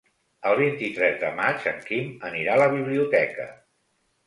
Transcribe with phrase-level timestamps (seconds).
[0.51, 3.49] El vint-i-tres de maig en Quim anirà a la biblioteca.